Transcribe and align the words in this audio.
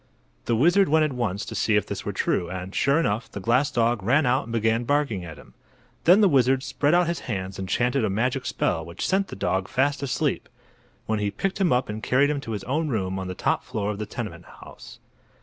The 0.45 0.55
wizard 0.55 0.89
went 0.89 1.05
at 1.05 1.13
once 1.13 1.45
to 1.45 1.53
see 1.53 1.75
if 1.75 1.85
this 1.85 2.03
were 2.03 2.11
true, 2.11 2.49
and, 2.49 2.73
sure 2.73 2.99
enough, 2.99 3.29
the 3.29 3.39
glass 3.39 3.69
dog 3.69 4.01
ran 4.01 4.25
out 4.25 4.45
and 4.45 4.51
began 4.51 4.83
barking 4.83 5.23
at 5.23 5.37
him. 5.37 5.53
Then 6.05 6.21
the 6.21 6.27
wizard 6.27 6.63
spread 6.63 6.95
out 6.95 7.05
his 7.05 7.19
hands 7.29 7.59
and 7.59 7.69
chanted 7.69 8.03
a 8.03 8.09
magic 8.09 8.47
spell 8.47 8.83
which 8.83 9.05
sent 9.07 9.27
the 9.27 9.35
dog 9.35 9.67
fast 9.67 10.01
asleep, 10.01 10.49
when 11.05 11.19
he 11.19 11.29
picked 11.29 11.61
him 11.61 11.71
up 11.71 11.87
and 11.87 12.01
carried 12.01 12.31
him 12.31 12.41
to 12.41 12.53
his 12.53 12.63
own 12.63 12.87
room 12.89 13.19
on 13.19 13.27
the 13.27 13.35
top 13.35 13.63
floor 13.63 13.91
of 13.91 13.99
the 13.99 14.07
tenement 14.07 14.45
house. 14.45 14.97